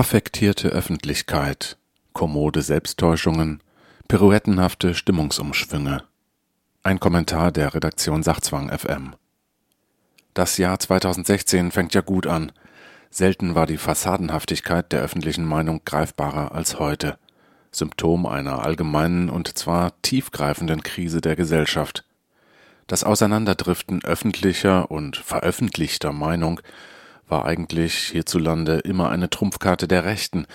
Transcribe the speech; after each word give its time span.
Affektierte 0.00 0.70
Öffentlichkeit, 0.70 1.76
kommode 2.14 2.62
Selbsttäuschungen, 2.62 3.62
pirouettenhafte 4.08 4.94
Stimmungsumschwünge. 4.94 6.04
Ein 6.82 6.98
Kommentar 7.00 7.52
der 7.52 7.74
Redaktion 7.74 8.22
Sachzwang 8.22 8.70
FM. 8.70 9.14
Das 10.32 10.56
Jahr 10.56 10.78
2016 10.78 11.70
fängt 11.70 11.92
ja 11.92 12.00
gut 12.00 12.26
an. 12.26 12.50
Selten 13.10 13.54
war 13.54 13.66
die 13.66 13.76
Fassadenhaftigkeit 13.76 14.90
der 14.90 15.02
öffentlichen 15.02 15.44
Meinung 15.44 15.82
greifbarer 15.84 16.54
als 16.54 16.78
heute. 16.78 17.18
Symptom 17.70 18.24
einer 18.24 18.64
allgemeinen 18.64 19.28
und 19.28 19.58
zwar 19.58 20.00
tiefgreifenden 20.00 20.82
Krise 20.82 21.20
der 21.20 21.36
Gesellschaft. 21.36 22.06
Das 22.86 23.04
Auseinanderdriften 23.04 24.02
öffentlicher 24.02 24.90
und 24.90 25.18
veröffentlichter 25.18 26.14
Meinung 26.14 26.62
war 27.30 27.44
eigentlich 27.44 27.94
hierzulande 27.94 28.78
immer 28.78 29.10
eine 29.10 29.30
Trumpfkarte 29.30 29.86
der 29.88 30.04
Rechten, 30.04 30.46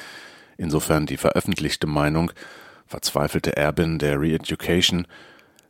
insofern 0.57 1.05
die 1.05 1.17
veröffentlichte 1.17 1.87
Meinung, 1.87 2.31
verzweifelte 2.85 3.55
Erbin 3.55 3.97
der 3.97 4.19
Re-Education, 4.19 5.07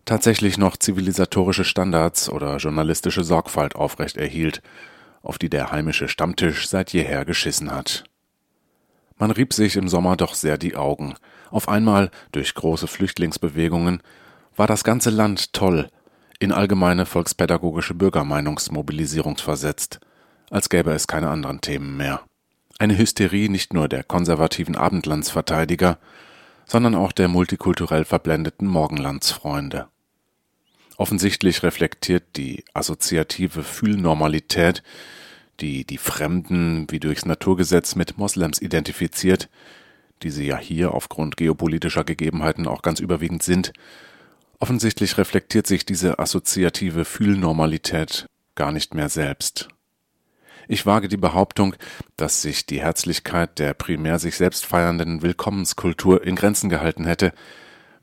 tatsächlich 0.05 0.57
noch 0.57 0.77
zivilisatorische 0.77 1.63
Standards 1.63 2.29
oder 2.29 2.57
journalistische 2.57 3.23
Sorgfalt 3.23 3.75
aufrecht 3.75 4.17
erhielt, 4.17 4.61
auf 5.21 5.37
die 5.37 5.49
der 5.49 5.71
heimische 5.71 6.07
Stammtisch 6.07 6.67
seit 6.67 6.93
jeher 6.93 7.25
geschissen 7.25 7.71
hat. 7.71 8.03
Man 9.17 9.31
rieb 9.31 9.53
sich 9.53 9.75
im 9.77 9.87
Sommer 9.87 10.17
doch 10.17 10.33
sehr 10.33 10.57
die 10.57 10.75
Augen. 10.75 11.15
Auf 11.49 11.69
einmal, 11.69 12.11
durch 12.31 12.53
große 12.53 12.87
Flüchtlingsbewegungen, 12.87 14.03
war 14.55 14.67
das 14.67 14.83
ganze 14.83 15.09
Land 15.09 15.53
toll, 15.53 15.89
in 16.39 16.51
allgemeine 16.51 17.05
volkspädagogische 17.05 17.93
Bürgermeinungsmobilisierung 17.93 19.37
versetzt– 19.37 19.99
als 20.49 20.69
gäbe 20.69 20.91
es 20.91 21.07
keine 21.07 21.29
anderen 21.29 21.61
Themen 21.61 21.97
mehr. 21.97 22.21
Eine 22.77 22.97
Hysterie 22.97 23.49
nicht 23.49 23.73
nur 23.73 23.87
der 23.87 24.03
konservativen 24.03 24.75
Abendlandsverteidiger, 24.75 25.97
sondern 26.65 26.95
auch 26.95 27.11
der 27.11 27.27
multikulturell 27.27 28.05
verblendeten 28.05 28.67
Morgenlandsfreunde. 28.67 29.87
Offensichtlich 30.97 31.63
reflektiert 31.63 32.23
die 32.37 32.63
assoziative 32.73 33.63
Fühlnormalität, 33.63 34.81
die 35.59 35.85
die 35.85 35.97
Fremden 35.97 36.87
wie 36.89 36.99
durchs 36.99 37.25
Naturgesetz 37.25 37.95
mit 37.95 38.17
Moslems 38.17 38.61
identifiziert, 38.61 39.49
die 40.23 40.29
sie 40.29 40.45
ja 40.45 40.57
hier 40.57 40.93
aufgrund 40.93 41.37
geopolitischer 41.37 42.03
Gegebenheiten 42.03 42.67
auch 42.67 42.81
ganz 42.81 42.99
überwiegend 42.99 43.43
sind, 43.43 43.73
offensichtlich 44.59 45.17
reflektiert 45.17 45.67
sich 45.67 45.85
diese 45.85 46.19
assoziative 46.19 47.05
Fühlnormalität 47.05 48.27
gar 48.55 48.71
nicht 48.71 48.93
mehr 48.93 49.09
selbst. 49.09 49.69
Ich 50.67 50.85
wage 50.85 51.07
die 51.07 51.17
Behauptung, 51.17 51.75
dass 52.17 52.41
sich 52.41 52.65
die 52.65 52.81
Herzlichkeit 52.81 53.59
der 53.59 53.73
primär 53.73 54.19
sich 54.19 54.35
selbst 54.35 54.65
feiernden 54.65 55.21
Willkommenskultur 55.21 56.23
in 56.23 56.35
Grenzen 56.35 56.69
gehalten 56.69 57.05
hätte, 57.05 57.33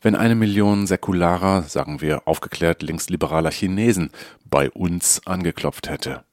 wenn 0.00 0.16
eine 0.16 0.34
Million 0.34 0.86
säkularer, 0.86 1.62
sagen 1.62 2.00
wir 2.00 2.26
aufgeklärt 2.26 2.82
linksliberaler 2.82 3.52
Chinesen 3.52 4.10
bei 4.44 4.70
uns 4.70 5.26
angeklopft 5.26 5.88
hätte. 5.88 6.24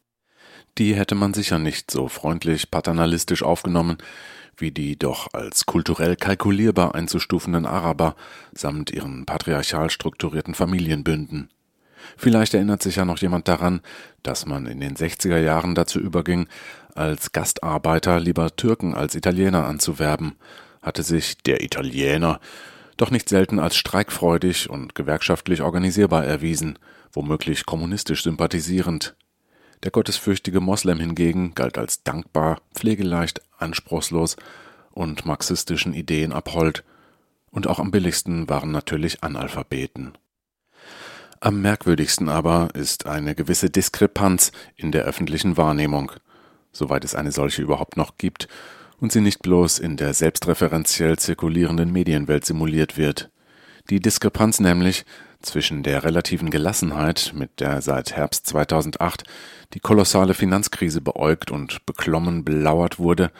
Die 0.77 0.95
hätte 0.95 1.15
man 1.15 1.33
sicher 1.33 1.59
nicht 1.59 1.91
so 1.91 2.07
freundlich 2.07 2.71
paternalistisch 2.71 3.43
aufgenommen, 3.43 3.97
wie 4.57 4.71
die 4.71 4.97
doch 4.97 5.27
als 5.33 5.65
kulturell 5.65 6.15
kalkulierbar 6.15 6.95
einzustufenden 6.95 7.65
Araber 7.65 8.15
samt 8.53 8.91
ihren 8.91 9.25
patriarchal 9.25 9.89
strukturierten 9.89 10.55
Familienbünden. 10.55 11.49
Vielleicht 12.17 12.53
erinnert 12.53 12.83
sich 12.83 12.97
ja 12.97 13.05
noch 13.05 13.19
jemand 13.19 13.47
daran, 13.47 13.81
dass 14.23 14.45
man 14.45 14.65
in 14.65 14.79
den 14.79 14.95
60er 14.95 15.37
Jahren 15.37 15.75
dazu 15.75 15.99
überging, 15.99 16.47
als 16.95 17.31
Gastarbeiter 17.31 18.19
lieber 18.19 18.55
Türken 18.55 18.93
als 18.93 19.15
Italiener 19.15 19.65
anzuwerben, 19.65 20.35
hatte 20.81 21.03
sich 21.03 21.37
der 21.37 21.63
Italiener 21.63 22.39
doch 22.97 23.11
nicht 23.11 23.29
selten 23.29 23.59
als 23.59 23.77
streikfreudig 23.77 24.69
und 24.69 24.95
gewerkschaftlich 24.95 25.61
organisierbar 25.61 26.25
erwiesen, 26.25 26.77
womöglich 27.13 27.65
kommunistisch 27.65 28.23
sympathisierend. 28.23 29.15
Der 29.83 29.91
gottesfürchtige 29.91 30.59
Moslem 30.59 30.99
hingegen 30.99 31.55
galt 31.55 31.77
als 31.77 32.03
dankbar, 32.03 32.61
pflegeleicht, 32.75 33.41
anspruchslos 33.57 34.35
und 34.91 35.25
marxistischen 35.25 35.93
Ideen 35.93 36.33
abhold, 36.33 36.83
und 37.51 37.67
auch 37.67 37.79
am 37.79 37.89
billigsten 37.89 38.47
waren 38.49 38.71
natürlich 38.71 39.23
Analphabeten. 39.23 40.17
Am 41.41 41.61
merkwürdigsten 41.61 42.27
aber 42.27 42.67
ist 42.73 43.05
eine 43.05 43.33
gewisse 43.33 43.69
Diskrepanz 43.69 44.51
in 44.75 44.91
der 44.91 45.05
öffentlichen 45.05 45.55
Wahrnehmung, 45.55 46.11
soweit 46.73 47.05
es 47.05 47.15
eine 47.15 47.31
solche 47.31 47.61
überhaupt 47.61 47.95
noch 47.95 48.17
gibt 48.17 48.49
und 48.99 49.13
sie 49.13 49.21
nicht 49.21 49.41
bloß 49.41 49.79
in 49.79 49.95
der 49.95 50.13
selbstreferenziell 50.13 51.17
zirkulierenden 51.17 51.93
Medienwelt 51.93 52.43
simuliert 52.43 52.97
wird. 52.97 53.29
Die 53.89 54.01
Diskrepanz 54.01 54.59
nämlich 54.59 55.05
zwischen 55.41 55.81
der 55.81 56.03
relativen 56.03 56.49
Gelassenheit, 56.49 57.31
mit 57.33 57.61
der 57.61 57.81
seit 57.81 58.11
Herbst 58.11 58.45
2008 58.47 59.23
die 59.73 59.79
kolossale 59.79 60.33
Finanzkrise 60.33 60.99
beäugt 60.99 61.51
und 61.51 61.85
beklommen 61.85 62.43
belauert 62.43 62.99
wurde, 62.99 63.31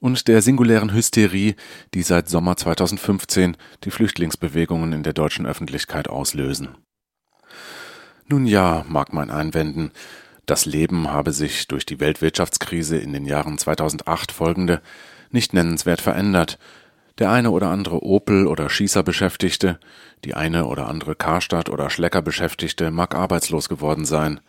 und 0.00 0.28
der 0.28 0.42
singulären 0.42 0.92
Hysterie, 0.92 1.54
die 1.94 2.02
seit 2.02 2.28
Sommer 2.28 2.58
2015 2.58 3.56
die 3.84 3.90
Flüchtlingsbewegungen 3.90 4.92
in 4.92 5.02
der 5.02 5.12
deutschen 5.14 5.46
Öffentlichkeit 5.46 6.08
auslösen. 6.08 6.76
Nun 8.26 8.46
ja, 8.46 8.84
mag 8.88 9.12
man 9.12 9.30
einwenden, 9.30 9.90
das 10.46 10.66
Leben 10.66 11.08
habe 11.08 11.32
sich 11.32 11.68
durch 11.68 11.86
die 11.86 12.00
Weltwirtschaftskrise 12.00 12.96
in 12.98 13.12
den 13.12 13.24
Jahren 13.24 13.58
2008 13.58 14.32
folgende 14.32 14.82
nicht 15.30 15.54
nennenswert 15.54 16.00
verändert. 16.00 16.58
Der 17.18 17.30
eine 17.30 17.50
oder 17.50 17.68
andere 17.68 18.02
Opel- 18.02 18.46
oder 18.46 18.68
Schießer-Beschäftigte, 18.68 19.78
die 20.24 20.34
eine 20.34 20.66
oder 20.66 20.88
andere 20.88 21.14
Karstadt- 21.14 21.68
oder 21.68 21.90
Schlecker-Beschäftigte 21.90 22.90
mag 22.90 23.14
arbeitslos 23.14 23.68
geworden 23.68 24.04
sein. 24.04 24.40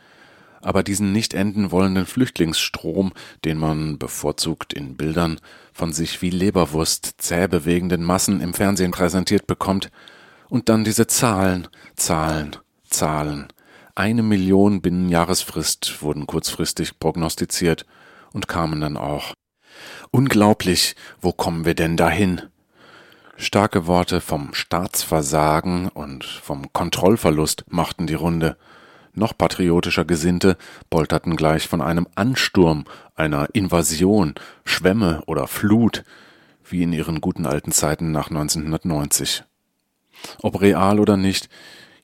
Aber 0.62 0.82
diesen 0.82 1.12
nicht 1.12 1.34
enden 1.34 1.72
wollenden 1.72 2.06
Flüchtlingsstrom, 2.06 3.12
den 3.44 3.58
man 3.58 4.00
bevorzugt 4.00 4.74
in 4.74 4.96
Bildern 4.96 5.40
von 5.74 5.92
sich 5.92 6.22
wie 6.22 6.30
Leberwurst 6.30 7.16
zäh 7.18 7.48
bewegenden 7.48 8.04
Massen 8.04 8.40
im 8.42 8.54
Fernsehen 8.54 8.92
präsentiert 8.92 9.46
bekommt, 9.46 9.92
und 10.50 10.70
dann 10.70 10.84
diese 10.84 11.08
Zahlen, 11.08 11.68
Zahlen, 11.96 12.56
Zahlen, 12.88 13.48
eine 13.96 14.24
Million 14.24 14.82
binnen 14.82 15.10
Jahresfrist 15.10 16.02
wurden 16.02 16.26
kurzfristig 16.26 17.00
prognostiziert 17.00 17.86
und 18.32 18.48
kamen 18.48 18.82
dann 18.82 18.98
auch. 18.98 19.34
Unglaublich, 20.12 20.96
wo 21.22 21.32
kommen 21.32 21.66
wir 21.66 21.76
denn 21.76 21.98
dahin? 21.98 22.42
Starke 23.36 23.88
Worte 23.88 24.22
vom 24.22 24.54
Staatsversagen 24.54 25.90
und 25.90 26.24
vom 26.24 26.72
Kontrollverlust 26.74 27.66
machten 27.68 28.08
die 28.08 28.14
Runde. 28.14 28.58
Noch 29.14 29.38
patriotischer 29.38 30.06
Gesinnte 30.06 30.58
polterten 30.90 31.36
gleich 31.36 31.68
von 31.68 31.82
einem 31.82 32.08
Ansturm, 32.16 32.86
einer 33.16 33.50
Invasion, 33.54 34.34
Schwemme 34.66 35.22
oder 35.28 35.48
Flut, 35.48 36.04
wie 36.68 36.84
in 36.84 36.94
ihren 36.94 37.22
guten 37.22 37.46
alten 37.46 37.72
Zeiten 37.72 38.12
nach 38.12 38.30
1990. 38.30 39.44
Ob 40.42 40.62
real 40.62 41.00
oder 41.00 41.18
nicht, 41.18 41.50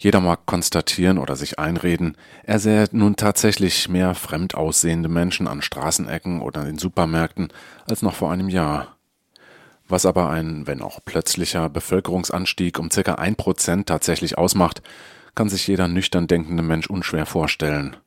jeder 0.01 0.21
mag 0.21 0.45
konstatieren 0.45 1.17
oder 1.17 1.35
sich 1.35 1.59
einreden, 1.59 2.15
er 2.43 2.59
sähe 2.59 2.87
nun 2.93 3.17
tatsächlich 3.17 3.89
mehr 3.89 4.15
fremd 4.15 4.55
aussehende 4.55 5.09
Menschen 5.09 5.45
an 5.45 5.61
Straßenecken 5.61 6.39
oder 6.41 6.65
in 6.67 6.77
Supermärkten 6.77 7.49
als 7.85 8.01
noch 8.01 8.15
vor 8.15 8.31
einem 8.31 8.47
Jahr. 8.47 8.95
Was 9.89 10.05
aber 10.05 10.29
ein, 10.29 10.67
wenn 10.67 10.81
auch 10.81 10.99
plötzlicher 11.03 11.67
Bevölkerungsanstieg 11.67 12.79
um 12.79 12.89
circa 12.89 13.15
ein 13.15 13.35
Prozent 13.35 13.87
tatsächlich 13.87 14.37
ausmacht, 14.37 14.81
kann 15.35 15.49
sich 15.49 15.67
jeder 15.67 15.89
nüchtern 15.89 16.27
denkende 16.27 16.63
Mensch 16.63 16.87
unschwer 16.87 17.25
vorstellen. 17.25 17.97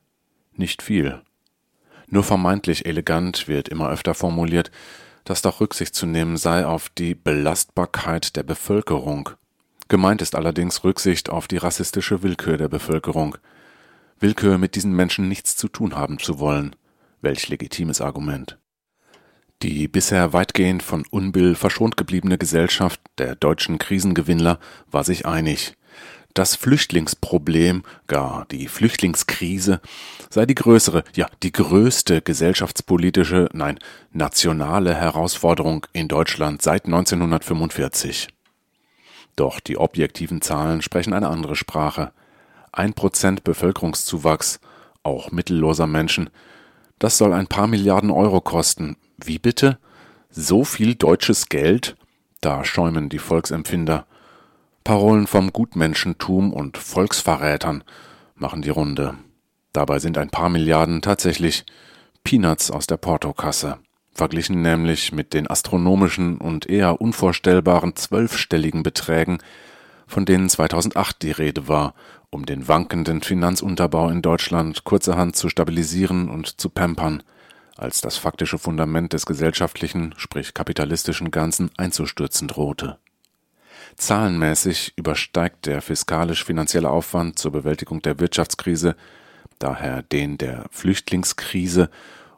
Nicht 0.55 0.81
viel. 0.81 1.21
Nur 2.07 2.25
vermeintlich 2.25 2.87
elegant 2.87 3.49
wird 3.49 3.69
immer 3.69 3.91
öfter 3.91 4.15
formuliert, 4.15 4.71
dass 5.25 5.43
doch 5.43 5.61
Rücksicht 5.61 5.95
zu 5.95 6.07
nehmen 6.07 6.39
sei 6.39 6.65
auf 6.65 6.89
die 6.89 7.15
Belastbarkeit 7.15 8.35
der 8.35 8.45
Bevölkerung. 8.45 9.31
Gemeint 9.89 10.23
ist 10.23 10.35
allerdings 10.35 10.85
Rücksicht 10.85 11.31
auf 11.31 11.49
die 11.49 11.59
rassistische 11.59 12.23
Willkür 12.23 12.57
der 12.57 12.69
Bevölkerung. 12.69 13.37
Willkür 14.19 14.59
mit 14.59 14.75
diesen 14.77 14.93
Menschen 14.95 15.29
nichts 15.29 15.57
zu 15.57 15.69
tun 15.69 15.97
haben 15.97 16.19
zu 16.19 16.39
wollen. 16.39 16.77
Welch 17.21 17.49
legitimes 17.49 18.01
Argument. 18.01 18.59
Die 19.63 19.87
bisher 19.87 20.33
weitgehend 20.33 20.83
von 20.83 21.05
Unbill 21.11 21.55
verschont 21.55 21.97
gebliebene 21.97 22.37
Gesellschaft 22.37 23.01
der 23.19 23.37
deutschen 23.37 23.79
Krisengewinnler 23.79 24.59
war 24.91 25.05
sich 25.05 25.25
einig. 25.25 25.77
Das 26.35 26.57
Flüchtlingsproblem, 26.57 27.83
gar 28.07 28.47
die 28.51 28.67
Flüchtlingskrise, 28.67 29.81
sei 30.31 30.47
die 30.47 30.55
größere, 30.55 31.05
ja 31.15 31.29
die 31.43 31.53
größte 31.53 32.23
gesellschaftspolitische, 32.23 33.51
nein, 33.53 33.79
nationale 34.13 34.95
Herausforderung 34.95 35.87
in 35.93 36.09
Deutschland 36.09 36.63
seit 36.63 36.87
1945. 36.87 38.29
Doch 39.43 39.59
die 39.59 39.77
objektiven 39.77 40.41
Zahlen 40.41 40.83
sprechen 40.83 41.13
eine 41.13 41.27
andere 41.27 41.57
Sprache. 41.57 42.13
Ein 42.71 42.95
Prozent 42.95 43.43
Bevölkerungszuwachs, 43.43 44.61
auch 45.03 45.33
mittelloser 45.33 45.89
Menschen, 45.89 46.31
das 47.01 47.19
soll 47.19 47.33
ein 47.33 47.49
paar 47.49 47.67
Milliarden 47.67 48.13
Euro 48.13 48.41
kosten. 48.41 48.97
Wie 49.17 49.41
bitte? 49.41 49.79
So 50.31 50.63
viel 50.63 50.95
deutsches 50.95 51.49
Geld? 51.49 51.97
Da 52.41 52.65
schäumen 52.65 53.09
die 53.09 53.19
Volksempfinder. 53.19 54.07
Parolen 54.85 55.27
vom 55.27 55.53
Gutmenschentum 55.53 56.53
und 56.53 56.79
Volksverrätern 56.79 57.83
machen 58.37 58.63
die 58.63 58.71
Runde. 58.71 59.17
Dabei 59.73 59.99
sind 59.99 60.19
ein 60.19 60.31
paar 60.31 60.51
Milliarden 60.51 61.03
tatsächlich 61.03 61.65
Peanuts 62.23 62.71
aus 62.71 62.87
der 62.87 62.97
Portokasse, 62.97 63.79
verglichen 64.15 64.63
nämlich 64.63 65.13
mit 65.13 65.33
den 65.33 65.49
astronomischen 65.49 66.39
und 66.39 66.69
eher 66.69 67.01
unvorstellbaren 67.01 67.97
zwölfstelligen 67.97 68.83
Beträgen, 68.83 69.39
von 70.07 70.25
denen 70.25 70.49
2008 70.49 71.23
die 71.23 71.31
Rede 71.31 71.69
war, 71.69 71.95
um 72.31 72.47
den 72.47 72.69
wankenden 72.69 73.23
Finanzunterbau 73.23 74.09
in 74.11 74.23
Deutschland 74.23 74.85
kurzerhand 74.85 75.37
zu 75.37 75.49
stabilisieren 75.49 76.29
und 76.29 76.61
zu 76.61 76.69
pampern, 76.69 77.23
als 77.77 78.01
das 78.01 78.17
faktische 78.17 78.59
Fundament 78.59 79.13
des 79.13 79.27
gesellschaftlichen, 79.27 80.15
sprich 80.17 80.55
kapitalistischen 80.55 81.31
Ganzen 81.31 81.71
einzustürzen 81.77 82.49
drohte. 82.49 82.99
Zahlenmäßig 83.97 84.95
übersteigt 84.97 85.67
der 85.67 85.83
fiskalisch-finanzielle 85.83 86.89
Aufwand 86.89 87.39
zur 87.39 87.53
Bewältigung 87.53 88.01
der 88.03 88.19
Wirtschaftskrise 88.19 88.97
daher 89.63 90.03
den 90.03 90.39
der 90.39 90.67
Flüchtlingskrise 90.71 91.91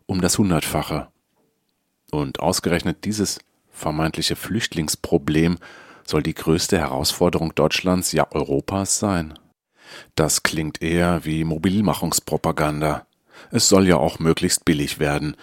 um 0.07 0.21
das 0.21 0.39
Hundertfache. 0.39 1.09
Und 2.15 2.39
ausgerechnet 2.39 3.05
dieses 3.05 3.41
vermeintliche 3.73 4.37
Flüchtlingsproblem 4.37 5.59
soll 6.07 6.23
die 6.23 6.35
größte 6.35 6.79
Herausforderung 6.79 7.57
Deutschlands, 7.57 8.13
ja 8.13 8.31
Europas 8.31 9.01
sein. 9.01 9.37
Das 10.15 10.45
klingt 10.45 10.81
eher 10.81 11.25
wie 11.25 11.43
Mobilmachungspropaganda. 11.43 13.09
Es 13.51 13.69
soll 13.69 13.89
ja 13.89 13.97
auch 13.97 14.21
möglichst 14.21 14.65
billig 14.65 15.01
werden. 15.01 15.37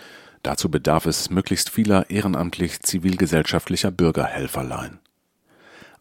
Dazu 0.43 0.71
bedarf 0.71 1.05
es 1.05 1.29
möglichst 1.29 1.69
vieler 1.69 2.09
ehrenamtlich 2.09 2.79
zivilgesellschaftlicher 2.79 3.91
Bürgerhelferlein. 3.91 4.99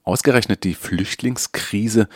Ausgerechnet 0.04 0.62
die 0.62 0.74
Flüchtlingskrise 0.74 2.08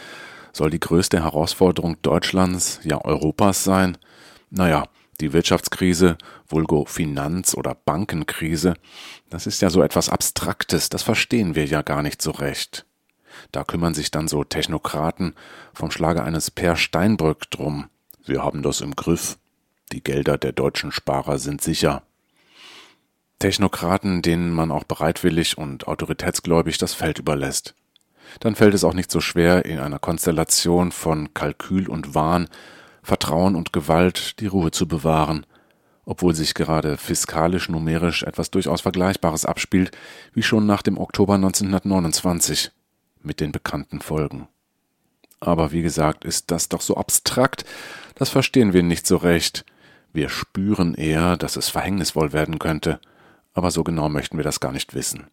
soll 0.52 0.70
die 0.70 0.80
größte 0.80 1.24
Herausforderung 1.24 2.00
Deutschlands, 2.02 2.78
ja 2.84 3.04
Europas 3.04 3.64
sein? 3.64 3.98
Naja, 4.50 4.84
die 5.20 5.32
Wirtschaftskrise, 5.32 6.18
vulgo 6.48 6.84
Finanz- 6.86 7.54
oder 7.54 7.74
Bankenkrise, 7.74 8.74
das 9.30 9.46
ist 9.46 9.62
ja 9.62 9.70
so 9.70 9.82
etwas 9.82 10.08
Abstraktes, 10.08 10.88
das 10.88 11.02
verstehen 11.02 11.54
wir 11.54 11.66
ja 11.66 11.82
gar 11.82 12.02
nicht 12.02 12.22
so 12.22 12.30
recht. 12.30 12.86
Da 13.52 13.64
kümmern 13.64 13.94
sich 13.94 14.10
dann 14.10 14.28
so 14.28 14.44
Technokraten 14.44 15.34
vom 15.72 15.90
Schlage 15.90 16.22
eines 16.22 16.50
Per 16.50 16.76
Steinbrück 16.76 17.50
drum. 17.50 17.88
Wir 18.24 18.42
haben 18.42 18.62
das 18.62 18.80
im 18.80 18.94
Griff. 18.94 19.38
Die 19.92 20.02
Gelder 20.02 20.38
der 20.38 20.52
deutschen 20.52 20.92
Sparer 20.92 21.38
sind 21.38 21.60
sicher. 21.60 22.02
Technokraten, 23.40 24.22
denen 24.22 24.52
man 24.52 24.70
auch 24.70 24.84
bereitwillig 24.84 25.58
und 25.58 25.88
autoritätsgläubig 25.88 26.78
das 26.78 26.94
Feld 26.94 27.18
überlässt 27.18 27.74
dann 28.40 28.54
fällt 28.54 28.74
es 28.74 28.84
auch 28.84 28.94
nicht 28.94 29.10
so 29.10 29.20
schwer, 29.20 29.64
in 29.64 29.78
einer 29.78 29.98
Konstellation 29.98 30.92
von 30.92 31.34
Kalkül 31.34 31.88
und 31.88 32.14
Wahn, 32.14 32.48
Vertrauen 33.04 33.54
und 33.54 33.72
Gewalt 33.74 34.40
die 34.40 34.46
Ruhe 34.46 34.70
zu 34.70 34.88
bewahren, 34.88 35.44
obwohl 36.06 36.34
sich 36.34 36.54
gerade 36.54 36.96
fiskalisch 36.96 37.68
numerisch 37.68 38.22
etwas 38.22 38.50
durchaus 38.50 38.80
Vergleichbares 38.80 39.44
abspielt, 39.44 39.96
wie 40.32 40.42
schon 40.42 40.64
nach 40.66 40.82
dem 40.82 40.96
Oktober 40.98 41.34
1929, 41.34 42.72
mit 43.22 43.40
den 43.40 43.52
bekannten 43.52 44.00
Folgen. 44.00 44.48
Aber 45.38 45.70
wie 45.70 45.82
gesagt, 45.82 46.24
ist 46.24 46.50
das 46.50 46.70
doch 46.70 46.80
so 46.80 46.96
abstrakt, 46.96 47.64
das 48.14 48.30
verstehen 48.30 48.72
wir 48.72 48.82
nicht 48.82 49.06
so 49.06 49.16
recht. 49.16 49.66
Wir 50.12 50.30
spüren 50.30 50.94
eher, 50.94 51.36
dass 51.36 51.56
es 51.56 51.68
verhängnisvoll 51.68 52.32
werden 52.32 52.58
könnte, 52.58 53.00
aber 53.52 53.70
so 53.70 53.84
genau 53.84 54.08
möchten 54.08 54.38
wir 54.38 54.44
das 54.44 54.60
gar 54.60 54.72
nicht 54.72 54.94
wissen. 54.94 55.26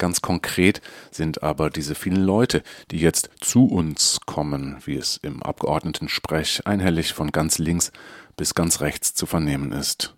Ganz 0.00 0.22
konkret 0.22 0.80
sind 1.10 1.42
aber 1.42 1.68
diese 1.68 1.94
vielen 1.94 2.24
Leute, 2.24 2.62
die 2.90 2.96
jetzt 2.96 3.28
zu 3.38 3.66
uns 3.66 4.20
kommen, 4.24 4.78
wie 4.86 4.96
es 4.96 5.18
im 5.18 5.42
Abgeordnetensprech 5.42 6.66
einhellig 6.66 7.12
von 7.12 7.32
ganz 7.32 7.58
links 7.58 7.92
bis 8.34 8.54
ganz 8.54 8.80
rechts 8.80 9.12
zu 9.12 9.26
vernehmen 9.26 9.72
ist. 9.72 10.16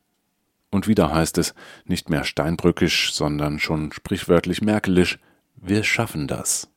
Und 0.71 0.87
wieder 0.87 1.13
heißt 1.13 1.37
es 1.39 1.53
nicht 1.85 2.11
mehr 2.11 2.23
steinbrückisch, 2.23 3.13
sondern 3.13 3.59
schon 3.59 3.91
sprichwörtlich 3.91 4.63
merkelisch, 4.63 5.19
wir 5.57 5.83
schaffen 5.83 6.29
das. 6.29 6.69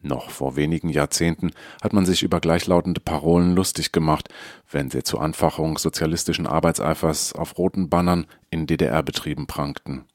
Noch 0.00 0.30
vor 0.30 0.56
wenigen 0.56 0.88
Jahrzehnten 0.88 1.50
hat 1.82 1.92
man 1.92 2.06
sich 2.06 2.22
über 2.22 2.40
gleichlautende 2.40 3.02
Parolen 3.02 3.54
lustig 3.54 3.92
gemacht, 3.92 4.30
wenn 4.70 4.90
sie 4.90 5.02
zur 5.02 5.20
Anfachung 5.20 5.76
sozialistischen 5.76 6.46
Arbeitseifers 6.46 7.34
auf 7.34 7.58
roten 7.58 7.90
Bannern 7.90 8.26
in 8.48 8.66
DDR-Betrieben 8.66 9.46
prangten. 9.46 10.06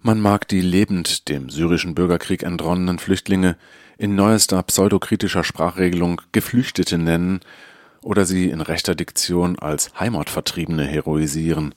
Man 0.00 0.20
mag 0.20 0.46
die 0.46 0.60
lebend 0.60 1.28
dem 1.28 1.50
syrischen 1.50 1.94
Bürgerkrieg 1.96 2.44
entronnenen 2.44 3.00
Flüchtlinge 3.00 3.56
in 3.98 4.14
neuester 4.14 4.62
pseudokritischer 4.62 5.42
Sprachregelung 5.42 6.22
Geflüchtete 6.30 6.98
nennen 6.98 7.40
oder 8.02 8.24
sie 8.24 8.48
in 8.48 8.60
rechter 8.60 8.94
Diktion 8.94 9.58
als 9.58 9.98
Heimatvertriebene 9.98 10.84
heroisieren. 10.84 11.74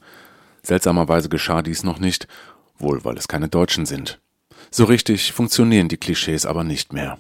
Seltsamerweise 0.62 1.30
geschah 1.30 1.64
dies 1.64 1.84
noch 1.84 1.98
nicht, 1.98 2.28
wohl 2.78 3.04
weil 3.04 3.18
es 3.18 3.28
keine 3.28 3.50
Deutschen 3.50 3.88
sind. 3.88 4.22
So 4.70 4.84
richtig 4.86 5.34
funktionieren 5.34 5.88
die 5.88 5.98
Klischees 5.98 6.46
aber 6.46 6.64
nicht 6.64 6.94
mehr. 6.94 7.18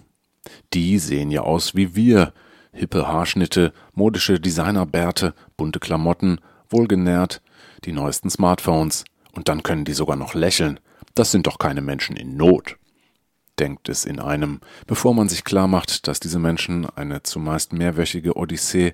Die 0.73 0.99
sehen 0.99 1.31
ja 1.31 1.41
aus 1.41 1.73
wie 1.73 1.95
wir, 1.95 2.31
hippe 2.73 3.07
Haarschnitte, 3.07 3.73
modische 3.93 4.39
Designerbärte, 4.39 5.33
bunte 5.57 5.79
Klamotten, 5.79 6.39
wohlgenährt, 6.69 7.41
die 7.85 7.91
neuesten 7.91 8.29
Smartphones, 8.29 9.03
und 9.33 9.49
dann 9.49 9.63
können 9.63 9.85
die 9.85 9.93
sogar 9.93 10.15
noch 10.15 10.35
lächeln, 10.35 10.79
das 11.15 11.31
sind 11.31 11.47
doch 11.47 11.59
keine 11.59 11.81
Menschen 11.81 12.15
in 12.15 12.35
Not, 12.37 12.77
denkt 13.59 13.89
es 13.89 14.05
in 14.05 14.19
einem, 14.19 14.59
bevor 14.87 15.13
man 15.13 15.29
sich 15.29 15.43
klar 15.43 15.67
macht, 15.67 16.07
dass 16.07 16.19
diese 16.19 16.39
Menschen 16.39 16.89
eine 16.89 17.23
zumeist 17.23 17.73
mehrwöchige 17.73 18.35
Odyssee 18.35 18.93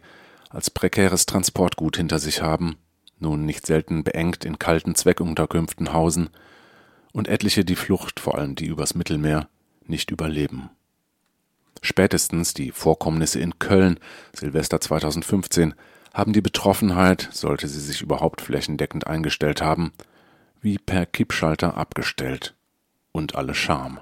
als 0.49 0.69
prekäres 0.69 1.25
Transportgut 1.25 1.97
hinter 1.97 2.19
sich 2.19 2.41
haben, 2.41 2.77
nun 3.19 3.45
nicht 3.45 3.65
selten 3.65 4.03
beengt 4.03 4.45
in 4.45 4.59
kalten 4.59 4.95
Zweckunterkünften 4.95 5.93
hausen 5.93 6.29
und 7.13 7.27
etliche 7.27 7.65
die 7.65 7.75
Flucht, 7.75 8.19
vor 8.19 8.37
allem 8.37 8.55
die 8.55 8.67
übers 8.67 8.95
Mittelmeer, 8.95 9.49
nicht 9.85 10.11
überleben. 10.11 10.69
Spätestens 11.81 12.53
die 12.53 12.71
Vorkommnisse 12.71 13.39
in 13.39 13.59
Köln, 13.59 13.99
Silvester 14.33 14.81
2015, 14.81 15.73
haben 16.13 16.33
die 16.33 16.41
Betroffenheit, 16.41 17.29
sollte 17.31 17.67
sie 17.67 17.79
sich 17.79 18.01
überhaupt 18.01 18.41
flächendeckend 18.41 19.07
eingestellt 19.07 19.61
haben, 19.61 19.91
wie 20.67 20.77
per 20.77 21.05
Kippschalter 21.05 21.77
abgestellt. 21.77 22.53
Und 23.13 23.35
alle 23.35 23.55
Scham. 23.55 24.01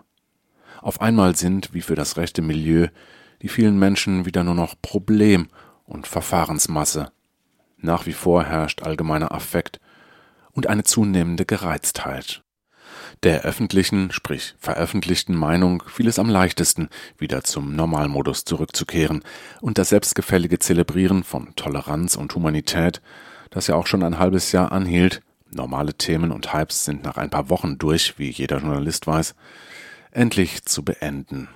Auf 0.82 1.00
einmal 1.00 1.36
sind, 1.36 1.76
wie 1.76 1.82
für 1.82 1.94
das 1.94 2.18
rechte 2.18 2.42
Milieu, 2.42 2.88
die 3.44 3.50
vielen 3.50 3.78
Menschen 3.78 4.26
wieder 4.26 4.44
nur 4.44 4.56
noch 4.56 4.74
Problem 4.82 5.48
und 5.84 6.08
Verfahrensmasse. 6.08 7.12
Nach 7.78 8.08
wie 8.08 8.14
vor 8.14 8.46
herrscht 8.46 8.82
allgemeiner 8.82 9.32
Affekt 9.32 9.80
und 10.54 10.66
eine 10.66 10.84
zunehmende 10.84 11.46
Gereiztheit. 11.46 12.44
Der 13.22 13.44
öffentlichen, 13.44 14.12
sprich 14.12 14.56
veröffentlichten 14.58 15.36
Meinung 15.36 15.84
fiel 15.86 16.08
es 16.08 16.18
am 16.18 16.30
leichtesten, 16.30 16.90
wieder 17.20 17.44
zum 17.44 17.76
Normalmodus 17.76 18.44
zurückzukehren 18.44 19.22
und 19.62 19.78
das 19.78 19.90
selbstgefällige 19.90 20.58
Zelebrieren 20.58 21.24
von 21.24 21.54
Toleranz 21.56 22.16
und 22.16 22.34
Humanität, 22.34 23.04
das 23.52 23.68
ja 23.68 23.76
auch 23.76 23.86
schon 23.86 24.02
ein 24.02 24.18
halbes 24.18 24.52
Jahr 24.52 24.72
anhielt, 24.72 25.22
normale 25.56 25.94
Themen 25.94 26.32
und 26.32 26.54
Hypes 26.54 26.86
sind 26.86 27.04
nach 27.04 27.18
ein 27.18 27.30
paar 27.30 27.50
Wochen 27.50 27.78
durch, 27.78 28.20
wie 28.20 28.30
jeder 28.30 28.60
Journalist 28.60 29.08
weiß, 29.08 29.36
endlich 30.12 30.66
zu 30.66 30.84
beenden. 30.84 31.50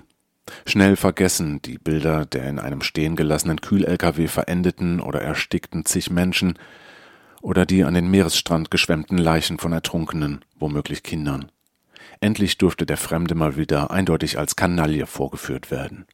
Schnell 0.66 0.96
vergessen 0.96 1.62
die 1.62 1.78
Bilder 1.78 2.26
der 2.26 2.50
in 2.50 2.60
einem 2.60 2.82
stehen 2.82 3.16
gelassenen 3.16 3.62
Kühl-LKW 3.62 4.28
verendeten 4.28 5.00
oder 5.00 5.22
erstickten 5.22 5.86
zig 5.86 6.10
Menschen 6.10 6.58
oder 7.42 7.66
die 7.66 7.84
an 7.84 7.94
den 7.94 8.10
Meeresstrand 8.10 8.72
geschwemmten 8.72 9.18
Leichen 9.18 9.60
von 9.60 9.72
Ertrunkenen, 9.72 10.44
womöglich 10.58 11.04
Kindern. 11.04 11.52
Endlich 12.20 12.58
durfte 12.58 12.86
der 12.86 12.98
Fremde 12.98 13.36
mal 13.36 13.56
wieder 13.56 13.92
eindeutig 13.92 14.38
als 14.38 14.56
Kanaille 14.56 15.06
vorgeführt 15.06 15.72
werden. 15.72 16.06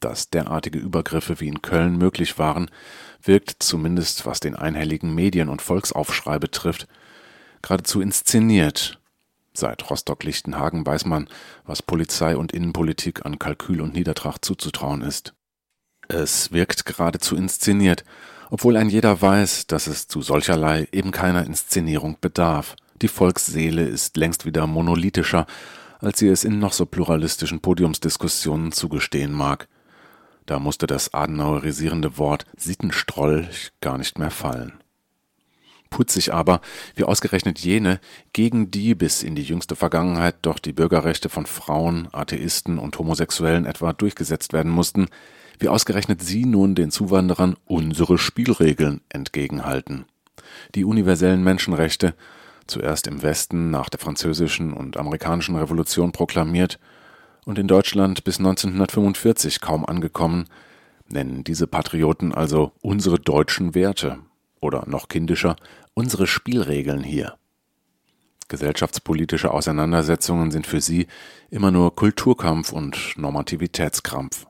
Dass 0.00 0.30
derartige 0.30 0.78
Übergriffe 0.78 1.40
wie 1.40 1.48
in 1.48 1.62
Köln 1.62 1.96
möglich 1.96 2.38
waren, 2.38 2.70
wirkt 3.22 3.62
zumindest 3.62 4.26
was 4.26 4.40
den 4.40 4.56
einhelligen 4.56 5.14
Medien- 5.14 5.48
und 5.48 5.62
Volksaufschrei 5.62 6.38
betrifft, 6.38 6.88
geradezu 7.62 8.00
inszeniert. 8.00 9.00
Seit 9.52 9.90
Rostock-Lichtenhagen 9.90 10.86
weiß 10.86 11.06
man, 11.06 11.28
was 11.64 11.82
Polizei 11.82 12.36
und 12.36 12.52
Innenpolitik 12.52 13.26
an 13.26 13.38
Kalkül 13.38 13.80
und 13.80 13.94
Niedertracht 13.94 14.44
zuzutrauen 14.44 15.02
ist. 15.02 15.34
Es 16.08 16.52
wirkt 16.52 16.86
geradezu 16.86 17.36
inszeniert, 17.36 18.04
obwohl 18.50 18.76
ein 18.76 18.88
jeder 18.88 19.20
weiß, 19.22 19.66
dass 19.66 19.86
es 19.86 20.08
zu 20.08 20.22
solcherlei 20.22 20.88
eben 20.92 21.12
keiner 21.12 21.44
Inszenierung 21.44 22.16
bedarf. 22.20 22.76
Die 23.00 23.08
Volksseele 23.08 23.84
ist 23.84 24.16
längst 24.16 24.44
wieder 24.44 24.66
monolithischer, 24.66 25.46
als 26.00 26.18
sie 26.18 26.28
es 26.28 26.44
in 26.44 26.58
noch 26.58 26.72
so 26.72 26.86
pluralistischen 26.86 27.60
Podiumsdiskussionen 27.60 28.72
zugestehen 28.72 29.32
mag. 29.32 29.68
Da 30.46 30.58
musste 30.58 30.86
das 30.86 31.14
adenauerisierende 31.14 32.18
Wort 32.18 32.44
Sittenstrolch 32.56 33.70
gar 33.80 33.98
nicht 33.98 34.18
mehr 34.18 34.32
fallen. 34.32 34.79
Putzig 35.90 36.32
aber, 36.32 36.60
wie 36.94 37.04
ausgerechnet 37.04 37.58
jene, 37.58 38.00
gegen 38.32 38.70
die 38.70 38.94
bis 38.94 39.22
in 39.22 39.34
die 39.34 39.42
jüngste 39.42 39.74
Vergangenheit 39.74 40.36
doch 40.42 40.60
die 40.60 40.72
Bürgerrechte 40.72 41.28
von 41.28 41.46
Frauen, 41.46 42.08
Atheisten 42.12 42.78
und 42.78 42.96
Homosexuellen 42.98 43.66
etwa 43.66 43.92
durchgesetzt 43.92 44.52
werden 44.52 44.70
mussten, 44.70 45.08
wie 45.58 45.68
ausgerechnet 45.68 46.22
sie 46.22 46.46
nun 46.46 46.74
den 46.74 46.90
Zuwanderern 46.90 47.56
unsere 47.66 48.18
Spielregeln 48.18 49.02
entgegenhalten. 49.08 50.06
Die 50.74 50.84
universellen 50.84 51.42
Menschenrechte, 51.42 52.14
zuerst 52.66 53.06
im 53.06 53.22
Westen 53.22 53.70
nach 53.70 53.88
der 53.88 54.00
französischen 54.00 54.72
und 54.72 54.96
amerikanischen 54.96 55.56
Revolution 55.56 56.12
proklamiert 56.12 56.78
und 57.44 57.58
in 57.58 57.68
Deutschland 57.68 58.24
bis 58.24 58.38
1945 58.38 59.60
kaum 59.60 59.84
angekommen, 59.84 60.46
nennen 61.08 61.44
diese 61.44 61.66
Patrioten 61.66 62.32
also 62.32 62.72
unsere 62.80 63.18
deutschen 63.18 63.74
Werte 63.74 64.18
oder 64.60 64.84
noch 64.86 65.08
kindischer 65.08 65.56
unsere 65.94 66.26
Spielregeln 66.26 67.02
hier. 67.02 67.36
Gesellschaftspolitische 68.48 69.52
Auseinandersetzungen 69.52 70.50
sind 70.50 70.66
für 70.66 70.80
sie 70.80 71.06
immer 71.50 71.70
nur 71.70 71.94
Kulturkampf 71.94 72.72
und 72.72 73.14
Normativitätskrampf. 73.16 74.46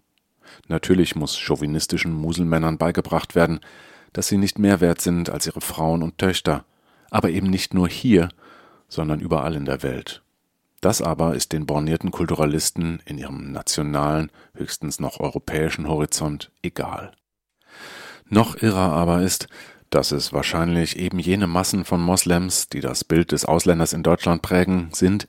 Natürlich 0.69 1.17
muss 1.17 1.37
chauvinistischen 1.39 2.13
Muselmännern 2.13 2.79
beigebracht 2.79 3.35
werden, 3.35 3.61
dass 4.13 4.29
sie 4.29 4.39
nicht 4.39 4.59
mehr 4.59 4.81
wert 4.81 5.01
sind 5.01 5.31
als 5.31 5.47
ihre 5.47 5.61
Frauen 5.61 6.03
und 6.03 6.19
Töchter, 6.19 6.65
aber 7.11 7.31
eben 7.31 7.49
nicht 7.49 7.75
nur 7.75 7.89
hier, 7.89 8.31
sondern 8.89 9.21
überall 9.21 9.55
in 9.55 9.67
der 9.67 9.83
Welt. 9.83 10.23
Das 10.81 11.03
aber 11.03 11.35
ist 11.35 11.53
den 11.53 11.67
bornierten 11.67 12.11
Kulturalisten 12.11 13.03
in 13.05 13.19
ihrem 13.19 13.53
nationalen, 13.53 14.31
höchstens 14.55 14.99
noch 14.99 15.21
europäischen 15.21 15.87
Horizont 15.87 16.51
egal. 16.63 17.13
Noch 18.29 18.57
irrer 18.63 18.93
aber 18.93 19.23
ist, 19.23 19.49
dass 19.91 20.13
es 20.13 20.33
wahrscheinlich 20.33 20.99
eben 20.99 21.19
jene 21.19 21.47
Massen 21.47 21.85
von 21.85 22.01
Moslems, 22.01 22.69
die 22.69 22.81
das 22.81 23.05
Bild 23.05 23.33
des 23.33 23.45
Ausländers 23.45 23.93
in 23.93 24.03
Deutschland 24.03 24.43
prägen, 24.43 24.89
sind, 24.93 25.27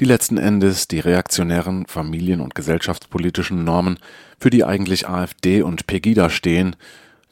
die 0.00 0.04
letzten 0.04 0.38
Endes 0.38 0.88
die 0.88 0.98
reaktionären 0.98 1.86
familien- 1.86 2.40
und 2.40 2.54
gesellschaftspolitischen 2.54 3.62
Normen, 3.62 3.98
für 4.38 4.50
die 4.50 4.64
eigentlich 4.64 5.08
AfD 5.08 5.62
und 5.62 5.86
Pegida 5.86 6.30
stehen, 6.30 6.74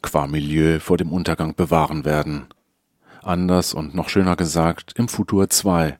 qua 0.01 0.27
Milieu 0.27 0.79
vor 0.79 0.97
dem 0.97 1.11
Untergang 1.11 1.55
bewahren 1.55 2.05
werden. 2.05 2.47
Anders 3.21 3.73
und 3.73 3.93
noch 3.93 4.09
schöner 4.09 4.35
gesagt, 4.35 4.93
im 4.97 5.07
Futur 5.07 5.49
2. 5.49 5.97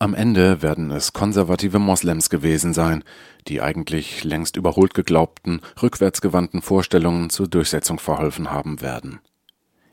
Am 0.00 0.14
Ende 0.14 0.62
werden 0.62 0.90
es 0.90 1.12
konservative 1.12 1.78
Moslems 1.78 2.30
gewesen 2.30 2.74
sein, 2.74 3.04
die 3.48 3.60
eigentlich 3.60 4.24
längst 4.24 4.56
überholt 4.56 4.94
geglaubten, 4.94 5.60
rückwärtsgewandten 5.80 6.62
Vorstellungen 6.62 7.30
zur 7.30 7.48
Durchsetzung 7.48 7.98
verholfen 7.98 8.50
haben 8.50 8.80
werden. 8.80 9.20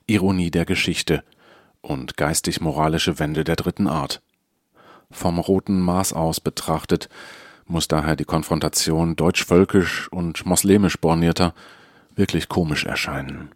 Ironie 0.09 0.51
der 0.51 0.65
Geschichte 0.65 1.23
und 1.81 2.17
geistig-moralische 2.17 3.19
Wende 3.19 3.43
der 3.43 3.55
dritten 3.55 3.87
Art. 3.87 4.21
Vom 5.11 5.39
roten 5.39 5.79
Maß 5.79 6.13
aus 6.13 6.39
betrachtet 6.39 7.09
muss 7.65 7.87
daher 7.87 8.15
die 8.15 8.25
Konfrontation 8.25 9.15
deutsch-völkisch 9.15 10.11
und 10.11 10.45
moslemisch 10.45 10.97
bornierter 10.97 11.53
wirklich 12.15 12.49
komisch 12.49 12.85
erscheinen. 12.85 13.51